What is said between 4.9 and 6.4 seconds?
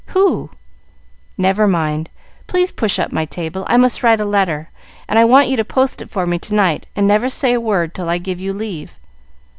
and I want you to post it for me